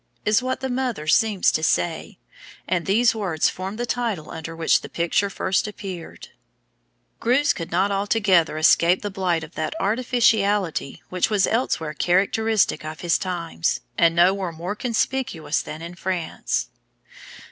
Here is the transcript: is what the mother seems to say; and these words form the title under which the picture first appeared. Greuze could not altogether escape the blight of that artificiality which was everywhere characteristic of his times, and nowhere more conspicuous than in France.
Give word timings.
is 0.25 0.41
what 0.41 0.61
the 0.61 0.67
mother 0.69 1.05
seems 1.05 1.51
to 1.51 1.61
say; 1.61 2.17
and 2.67 2.87
these 2.87 3.13
words 3.13 3.49
form 3.49 3.75
the 3.75 3.85
title 3.85 4.31
under 4.31 4.55
which 4.55 4.81
the 4.81 4.89
picture 4.89 5.29
first 5.29 5.67
appeared. 5.67 6.29
Greuze 7.19 7.53
could 7.53 7.69
not 7.69 7.91
altogether 7.91 8.57
escape 8.57 9.03
the 9.03 9.11
blight 9.11 9.43
of 9.43 9.53
that 9.53 9.75
artificiality 9.79 11.03
which 11.09 11.29
was 11.29 11.45
everywhere 11.45 11.93
characteristic 11.93 12.83
of 12.83 13.01
his 13.01 13.19
times, 13.19 13.81
and 13.95 14.15
nowhere 14.15 14.51
more 14.51 14.73
conspicuous 14.73 15.61
than 15.61 15.83
in 15.83 15.93
France. 15.93 16.69